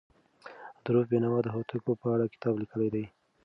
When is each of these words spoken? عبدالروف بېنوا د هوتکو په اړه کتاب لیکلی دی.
عبدالروف 0.77 1.05
بېنوا 1.11 1.39
د 1.43 1.47
هوتکو 1.55 1.91
په 2.01 2.07
اړه 2.13 2.25
کتاب 2.33 2.53
لیکلی 2.61 2.89
دی. 2.95 3.05